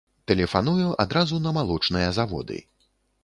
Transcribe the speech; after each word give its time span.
Тэлефаную 0.29 0.87
адразу 1.03 1.39
на 1.45 1.53
малочныя 1.59 2.09
заводы. 2.21 2.57